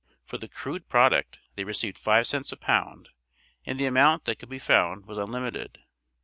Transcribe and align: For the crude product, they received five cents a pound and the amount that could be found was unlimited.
For 0.25 0.39
the 0.39 0.47
crude 0.47 0.89
product, 0.89 1.37
they 1.55 1.63
received 1.63 1.95
five 1.99 2.25
cents 2.25 2.51
a 2.51 2.57
pound 2.57 3.09
and 3.67 3.79
the 3.79 3.85
amount 3.85 4.25
that 4.25 4.39
could 4.39 4.49
be 4.49 4.57
found 4.57 5.05
was 5.05 5.19
unlimited. 5.19 5.77